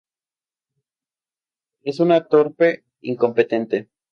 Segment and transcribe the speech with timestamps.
[1.83, 3.91] Es una torpe incompetente.